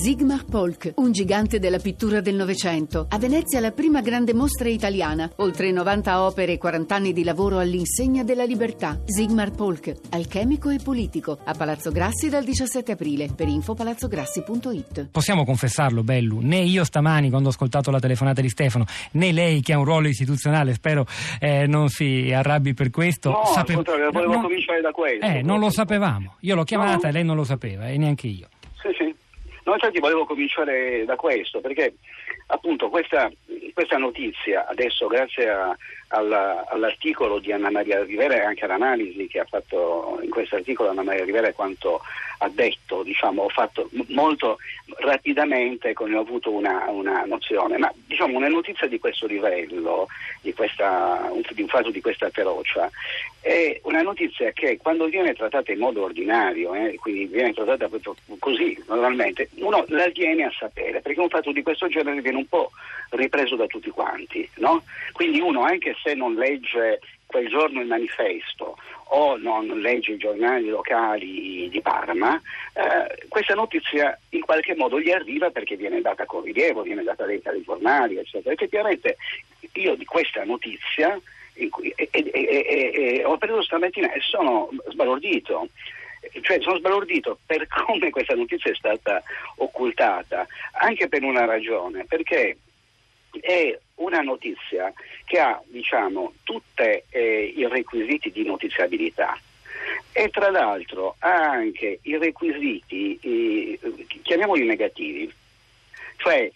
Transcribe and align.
Sigmar 0.00 0.44
Polk, 0.44 0.92
un 0.98 1.10
gigante 1.10 1.58
della 1.58 1.80
pittura 1.80 2.20
del 2.20 2.36
Novecento. 2.36 3.06
A 3.10 3.18
Venezia 3.18 3.58
la 3.58 3.72
prima 3.72 4.00
grande 4.00 4.32
mostra 4.32 4.68
italiana. 4.68 5.28
Oltre 5.38 5.72
90 5.72 6.22
opere 6.22 6.52
e 6.52 6.58
40 6.58 6.94
anni 6.94 7.12
di 7.12 7.24
lavoro 7.24 7.58
all'insegna 7.58 8.22
della 8.22 8.44
libertà. 8.44 9.00
Sigmar 9.04 9.50
Polk, 9.50 9.92
alchemico 10.10 10.70
e 10.70 10.78
politico. 10.78 11.36
A 11.44 11.52
Palazzo 11.54 11.90
Grassi 11.90 12.28
dal 12.28 12.44
17 12.44 12.92
aprile. 12.92 13.28
Per 13.34 13.48
info 13.48 13.74
palazzograssi.it. 13.74 15.08
Possiamo 15.10 15.44
confessarlo, 15.44 16.04
Bellu, 16.04 16.38
né 16.42 16.58
io 16.58 16.84
stamani 16.84 17.28
quando 17.28 17.48
ho 17.48 17.50
ascoltato 17.50 17.90
la 17.90 17.98
telefonata 17.98 18.40
di 18.40 18.48
Stefano, 18.50 18.84
né 19.12 19.32
lei 19.32 19.60
che 19.62 19.72
ha 19.72 19.78
un 19.78 19.84
ruolo 19.84 20.06
istituzionale, 20.06 20.74
spero 20.74 21.06
eh, 21.40 21.66
non 21.66 21.88
si 21.88 22.30
arrabbi 22.32 22.72
per 22.72 22.90
questo. 22.90 23.30
No, 23.30 23.44
Sape- 23.52 23.74
volevo 23.74 24.34
no, 24.34 24.42
cominciare 24.42 24.80
da 24.80 24.92
questo. 24.92 25.26
Eh, 25.26 25.42
non 25.42 25.58
lo 25.58 25.70
sapevamo. 25.70 26.36
Io 26.42 26.54
l'ho 26.54 26.62
chiamata 26.64 26.98
No. 27.02 27.08
e 27.08 27.12
lei 27.12 27.24
non 27.24 27.34
lo 27.34 27.44
sapeva, 27.44 27.88
e 27.88 27.98
neanche 27.98 28.28
io. 28.28 28.46
No, 29.68 29.74
infatti 29.74 29.98
volevo 29.98 30.24
cominciare 30.24 31.04
da 31.04 31.14
questo, 31.16 31.60
perché 31.60 31.96
appunto 32.46 32.88
questa, 32.88 33.30
questa 33.74 33.98
notizia, 33.98 34.66
adesso 34.66 35.06
grazie 35.06 35.48
a- 35.48 35.76
alla- 36.08 36.64
all'articolo 36.68 37.38
di 37.38 37.52
Anna 37.52 37.70
Maria 37.70 38.02
Rivera 38.02 38.34
e 38.34 38.40
anche 38.44 38.64
all'analisi 38.64 39.26
che 39.26 39.40
ha 39.40 39.44
fatto 39.44 40.18
in 40.22 40.30
questo 40.30 40.56
articolo 40.56 40.90
Anna 40.90 41.02
Maria 41.02 41.24
Rivera 41.24 41.52
quanto 41.52 42.00
ha 42.40 42.48
detto, 42.48 43.02
diciamo, 43.02 43.42
ho 43.42 43.48
fatto 43.48 43.90
molto 44.08 44.58
rapidamente, 44.98 45.92
ne 45.98 46.16
ho 46.16 46.20
avuto 46.20 46.52
una, 46.52 46.84
una 46.88 47.24
nozione, 47.24 47.78
ma 47.78 47.92
diciamo 48.06 48.36
una 48.36 48.48
notizia 48.48 48.86
di 48.86 48.98
questo 48.98 49.26
livello, 49.26 50.06
di, 50.40 50.52
questa, 50.54 51.30
di 51.52 51.62
un 51.62 51.68
fatto 51.68 51.90
di 51.90 52.00
questa 52.00 52.30
ferocia, 52.30 52.88
è 53.40 53.80
una 53.84 54.02
notizia 54.02 54.52
che 54.52 54.76
quando 54.76 55.06
viene 55.06 55.34
trattata 55.34 55.72
in 55.72 55.78
modo 55.78 56.04
ordinario, 56.04 56.74
eh, 56.74 56.94
quindi 56.96 57.26
viene 57.26 57.52
trattata 57.52 57.88
così 58.38 58.82
normalmente, 58.86 59.48
uno 59.56 59.84
la 59.88 60.08
viene 60.08 60.44
a 60.44 60.52
sapere, 60.56 61.00
perché 61.00 61.20
un 61.20 61.28
fatto 61.28 61.52
di 61.52 61.62
questo 61.62 61.88
genere 61.88 62.20
viene 62.20 62.38
un 62.38 62.48
po' 62.48 62.70
ripreso 63.10 63.47
da 63.56 63.66
tutti 63.66 63.90
quanti, 63.90 64.48
no? 64.56 64.82
Quindi 65.12 65.40
uno 65.40 65.62
anche 65.62 65.96
se 66.02 66.14
non 66.14 66.34
legge 66.34 67.00
quel 67.26 67.48
giorno 67.48 67.80
il 67.80 67.86
manifesto 67.86 68.76
o 69.10 69.36
non 69.36 69.66
legge 69.80 70.12
i 70.12 70.16
giornali 70.18 70.68
locali 70.68 71.68
di 71.68 71.80
Parma, 71.80 72.40
eh, 72.74 73.26
questa 73.28 73.54
notizia 73.54 74.18
in 74.30 74.40
qualche 74.40 74.74
modo 74.74 75.00
gli 75.00 75.10
arriva 75.10 75.50
perché 75.50 75.76
viene 75.76 76.00
data 76.00 76.24
con 76.24 76.42
rilievo, 76.42 76.82
viene 76.82 77.02
data 77.02 77.24
dentro 77.24 77.52
ai 77.52 77.62
giornali, 77.62 78.16
eccetera. 78.16 78.52
Effettivamente 78.54 79.16
io 79.72 79.94
di 79.94 80.04
questa 80.04 80.44
notizia 80.44 81.18
cui, 81.70 81.92
e- 81.96 82.08
e- 82.10 82.92
e 83.18 83.24
ho 83.24 83.36
preso 83.36 83.62
stamattina 83.62 84.12
e 84.12 84.20
sono 84.20 84.68
sbalordito. 84.88 85.68
Cioè 86.42 86.60
sono 86.60 86.78
sbalordito 86.78 87.38
per 87.46 87.66
come 87.86 88.10
questa 88.10 88.34
notizia 88.34 88.70
è 88.70 88.74
stata 88.74 89.22
occultata, 89.56 90.46
anche 90.72 91.08
per 91.08 91.22
una 91.22 91.44
ragione, 91.44 92.04
perché 92.04 92.56
è 93.40 93.78
una 93.96 94.20
notizia 94.20 94.92
che 95.24 95.38
ha 95.38 95.60
diciamo 95.66 96.34
tutti 96.42 97.02
i 97.12 97.66
requisiti 97.68 98.30
di 98.30 98.44
notiziabilità. 98.44 99.38
E 100.12 100.28
tra 100.30 100.50
l'altro 100.50 101.16
ha 101.20 101.50
anche 101.50 102.00
i 102.02 102.16
requisiti, 102.18 103.18
eh, 103.20 103.78
chiamiamoli 104.22 104.66
negativi, 104.66 105.32
cioè 106.16 106.50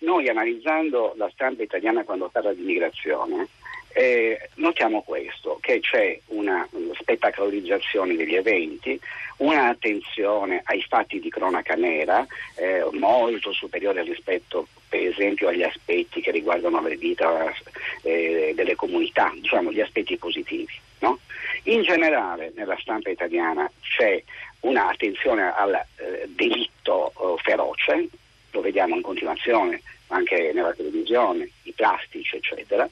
noi 0.00 0.28
analizzando 0.28 1.14
la 1.16 1.30
stampa 1.32 1.62
italiana 1.62 2.04
quando 2.04 2.28
parla 2.28 2.52
di 2.52 2.62
migrazione 2.62 3.48
eh, 3.94 4.48
notiamo 4.54 5.02
questo, 5.02 5.58
che 5.60 5.80
c'è 5.80 6.18
una 6.26 6.68
spettacolarizzazione 7.00 8.16
degli 8.16 8.34
eventi, 8.34 8.98
una 9.38 9.68
attenzione 9.68 10.60
ai 10.64 10.82
fatti 10.82 11.20
di 11.20 11.30
cronaca 11.30 11.74
nera 11.74 12.26
eh, 12.56 12.84
molto 12.92 13.52
superiore 13.52 14.02
rispetto 14.02 14.66
per 14.88 15.00
esempio 15.06 15.48
agli 15.48 15.62
aspetti 15.62 16.20
che 16.20 16.30
riguardano 16.30 16.80
la 16.80 16.88
vita 16.88 17.52
eh, 18.02 18.52
delle 18.54 18.74
comunità, 18.74 19.32
diciamo 19.34 19.72
gli 19.72 19.80
aspetti 19.80 20.16
positivi. 20.16 20.72
No? 21.00 21.18
In 21.64 21.82
generale 21.82 22.52
nella 22.54 22.76
stampa 22.80 23.10
italiana 23.10 23.70
c'è 23.80 24.22
un'attenzione 24.60 25.52
al 25.52 25.74
eh, 25.74 26.28
delitto 26.28 27.10
eh, 27.10 27.42
feroce, 27.42 28.08
lo 28.50 28.60
vediamo 28.60 28.94
in 28.94 29.02
continuazione 29.02 29.82
anche 30.08 30.52
nella 30.52 30.72
televisione, 30.72 31.48
i 31.62 31.72
plastici 31.72 32.36
eccetera. 32.36 32.88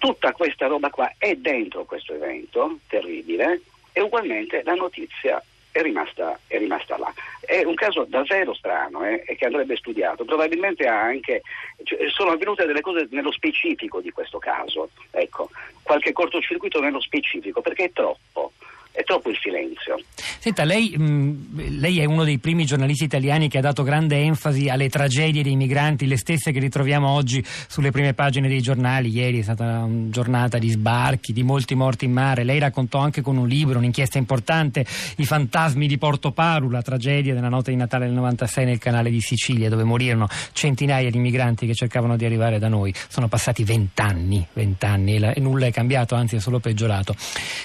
Tutta 0.00 0.32
questa 0.32 0.66
roba 0.66 0.88
qua 0.88 1.12
è 1.18 1.34
dentro 1.34 1.84
questo 1.84 2.14
evento 2.14 2.78
terribile 2.88 3.60
e 3.92 4.00
ugualmente 4.00 4.62
la 4.64 4.72
notizia 4.72 5.44
è 5.70 5.82
rimasta, 5.82 6.38
è 6.46 6.56
rimasta 6.56 6.96
là. 6.96 7.12
È 7.40 7.62
un 7.64 7.74
caso 7.74 8.04
davvero 8.08 8.54
strano 8.54 9.04
eh, 9.04 9.22
e 9.26 9.36
che 9.36 9.44
andrebbe 9.44 9.76
studiato. 9.76 10.24
Probabilmente 10.24 10.86
anche, 10.86 11.42
cioè, 11.82 12.08
sono 12.08 12.30
avvenute 12.30 12.64
delle 12.64 12.80
cose 12.80 13.08
nello 13.10 13.30
specifico 13.30 14.00
di 14.00 14.10
questo 14.10 14.38
caso, 14.38 14.88
ecco, 15.10 15.50
qualche 15.82 16.12
cortocircuito 16.12 16.80
nello 16.80 17.00
specifico 17.02 17.60
perché 17.60 17.84
è 17.84 17.92
troppo. 17.92 18.52
È 19.00 19.04
troppo 19.04 19.30
il 19.30 19.38
silenzio. 19.40 19.98
Senta, 20.38 20.64
lei, 20.64 20.94
mh, 20.94 21.78
lei 21.78 22.00
è 22.00 22.04
uno 22.04 22.22
dei 22.22 22.36
primi 22.36 22.66
giornalisti 22.66 23.04
italiani 23.04 23.48
che 23.48 23.56
ha 23.56 23.62
dato 23.62 23.82
grande 23.82 24.16
enfasi 24.16 24.68
alle 24.68 24.90
tragedie 24.90 25.42
dei 25.42 25.56
migranti, 25.56 26.06
le 26.06 26.18
stesse 26.18 26.52
che 26.52 26.58
ritroviamo 26.58 27.08
oggi 27.08 27.42
sulle 27.66 27.90
prime 27.92 28.12
pagine 28.12 28.46
dei 28.46 28.60
giornali. 28.60 29.08
Ieri 29.08 29.38
è 29.38 29.42
stata 29.42 29.64
una 29.64 30.10
giornata 30.10 30.58
di 30.58 30.68
sbarchi, 30.68 31.32
di 31.32 31.42
molti 31.42 31.74
morti 31.74 32.04
in 32.04 32.12
mare. 32.12 32.44
Lei 32.44 32.58
raccontò 32.58 32.98
anche 32.98 33.22
con 33.22 33.38
un 33.38 33.48
libro, 33.48 33.78
un'inchiesta 33.78 34.18
importante, 34.18 34.84
I 35.16 35.24
fantasmi 35.24 35.86
di 35.86 35.96
Porto 35.96 36.32
Paru, 36.32 36.68
la 36.68 36.82
tragedia 36.82 37.32
della 37.32 37.48
notte 37.48 37.70
di 37.70 37.78
Natale 37.78 38.04
del 38.04 38.14
96 38.14 38.66
nel 38.66 38.78
canale 38.78 39.08
di 39.08 39.22
Sicilia, 39.22 39.70
dove 39.70 39.84
morirono 39.84 40.28
centinaia 40.52 41.10
di 41.10 41.18
migranti 41.18 41.66
che 41.66 41.74
cercavano 41.74 42.18
di 42.18 42.26
arrivare 42.26 42.58
da 42.58 42.68
noi. 42.68 42.92
Sono 43.08 43.28
passati 43.28 43.64
vent'anni, 43.64 44.46
vent'anni 44.52 45.16
e, 45.16 45.32
e 45.36 45.40
nulla 45.40 45.64
è 45.64 45.72
cambiato, 45.72 46.14
anzi 46.16 46.36
è 46.36 46.38
solo 46.38 46.58
peggiorato. 46.58 47.14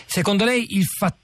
Secondo 0.05 0.45
lei 0.45 0.77
il 0.77 0.85
fattore, 0.85 1.23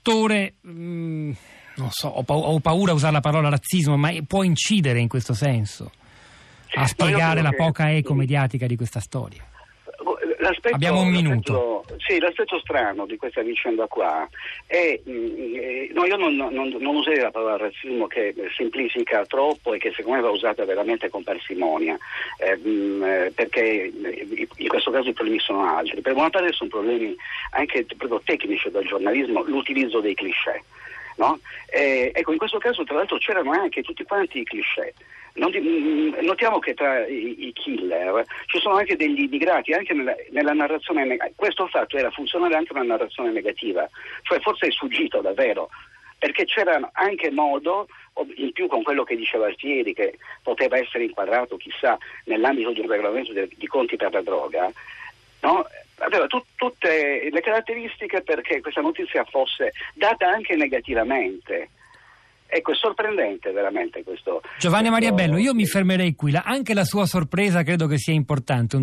mh, 0.61 1.31
non 1.75 1.89
so, 1.91 2.07
ho, 2.07 2.23
pau- 2.23 2.43
ho 2.43 2.59
paura 2.59 2.91
a 2.91 2.95
usare 2.95 3.13
la 3.13 3.19
parola 3.21 3.49
razzismo, 3.49 3.97
ma 3.97 4.11
può 4.27 4.43
incidere 4.43 4.99
in 4.99 5.07
questo 5.07 5.33
senso 5.33 5.91
a 6.73 6.87
spiegare 6.87 7.41
la 7.41 7.51
poca 7.51 7.91
eco 7.91 8.13
mediatica 8.13 8.65
di 8.65 8.75
questa 8.75 8.99
storia? 8.99 9.43
L'aspetto, 10.41 10.73
Abbiamo 10.75 11.01
un 11.01 11.13
l'aspetto- 11.13 11.85
sì, 11.99 12.17
l'aspetto 12.19 12.57
strano 12.59 13.05
di 13.05 13.15
questa 13.15 13.43
vicenda 13.43 13.85
qua 13.85 14.27
è, 14.65 14.99
mm, 15.07 15.35
eh, 15.55 15.89
no, 15.93 16.03
io 16.05 16.15
non, 16.17 16.35
non- 16.35 16.75
non 16.79 16.95
userei 16.95 17.19
la 17.19 17.29
parola 17.29 17.57
razzismo 17.57 18.07
che 18.07 18.33
semplifica 18.57 19.23
troppo 19.27 19.73
e 19.75 19.77
che 19.77 19.91
secondo 19.95 20.17
me 20.19 20.23
va 20.25 20.31
usata 20.33 20.65
veramente 20.65 21.09
con 21.09 21.21
parsimonia, 21.23 21.95
eh, 22.39 22.57
mm, 22.57 23.03
eh, 23.03 23.31
perché 23.35 23.61
eh, 23.93 24.47
in 24.57 24.67
questo 24.67 24.89
caso 24.89 25.09
i 25.09 25.13
problemi 25.13 25.39
sono 25.39 25.63
altri. 25.77 26.01
Per 26.01 26.13
buona 26.13 26.31
parte 26.31 26.51
sono 26.53 26.71
problemi 26.71 27.15
anche 27.51 27.85
proprio 27.95 28.19
tecnici 28.25 28.71
del 28.71 28.87
giornalismo, 28.87 29.43
l'utilizzo 29.43 29.99
dei 29.99 30.15
cliché. 30.15 30.63
No? 31.17 31.39
Eh, 31.69 32.11
ecco, 32.15 32.31
in 32.31 32.39
questo 32.39 32.57
caso 32.57 32.83
tra 32.83 32.95
l'altro 32.95 33.17
c'erano 33.19 33.51
anche 33.51 33.83
tutti 33.83 34.03
quanti 34.03 34.39
i 34.39 34.43
cliché. 34.43 34.95
Di- 35.33 35.59
mm, 35.59 36.13
notiamo 36.21 36.59
che 36.59 36.73
tra 36.73 37.07
i, 37.07 37.51
killer 37.53 38.25
ci 38.47 38.59
sono 38.59 38.75
anche 38.75 38.95
degli 38.95 39.21
immigrati, 39.21 39.71
anche 39.73 39.93
nella, 39.93 40.15
nella 40.31 40.53
narrazione 40.53 41.05
negativa. 41.05 41.33
Questo 41.35 41.67
fatto 41.67 41.97
era 41.97 42.11
funzionale 42.11 42.55
anche 42.55 42.73
nella 42.73 42.97
narrazione 42.97 43.31
negativa, 43.31 43.87
cioè 44.23 44.39
forse 44.39 44.67
è 44.67 44.71
sfuggito 44.71 45.21
davvero, 45.21 45.69
perché 46.17 46.45
c'era 46.45 46.89
anche 46.93 47.31
modo, 47.31 47.87
in 48.35 48.51
più 48.51 48.67
con 48.67 48.83
quello 48.83 49.03
che 49.03 49.15
diceva 49.15 49.45
Altieri, 49.45 49.93
che 49.93 50.17
poteva 50.43 50.77
essere 50.77 51.05
inquadrato 51.05 51.57
chissà 51.57 51.97
nell'ambito 52.25 52.71
di 52.71 52.81
un 52.81 52.89
regolamento 52.89 53.31
de- 53.31 53.49
di 53.55 53.67
conti 53.67 53.95
per 53.95 54.11
la 54.11 54.21
droga, 54.21 54.71
no? 55.41 55.65
aveva 56.01 56.27
tut- 56.27 56.45
tutte 56.55 57.29
le 57.31 57.41
caratteristiche 57.41 58.21
perché 58.21 58.61
questa 58.61 58.81
notizia 58.81 59.23
fosse 59.23 59.71
data 59.93 60.27
anche 60.27 60.55
negativamente. 60.55 61.69
Ecco, 62.53 62.73
è 62.73 62.75
sorprendente 62.75 63.51
veramente 63.51 64.03
questo. 64.03 64.41
Giovanni 64.59 64.89
Maria 64.89 65.13
Bello, 65.13 65.37
io 65.37 65.53
mi 65.53 65.65
fermerei 65.65 66.15
qui. 66.15 66.35
Anche 66.35 66.73
la 66.73 66.83
sua 66.83 67.05
sorpresa 67.05 67.63
credo 67.63 67.87
che 67.87 67.97
sia 67.97 68.13
importante. 68.13 68.75